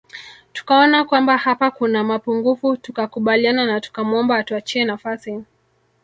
Tukaona 0.53 1.03
kwamba 1.05 1.37
hapa 1.37 1.71
kuna 1.71 2.03
mapungufu 2.03 2.77
tukakubaliana 2.77 3.65
na 3.65 3.81
tukamwomba 3.81 4.37
atuachie 4.37 4.85
nafasi 4.85 5.43